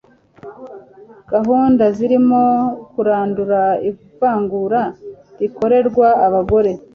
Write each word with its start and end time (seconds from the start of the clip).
gahunda 1.33 1.83
zirimo 1.97 2.41
kurandura 2.91 3.61
ivangura 3.89 4.81
rikorerwa 5.39 6.07
abagore 6.25 6.71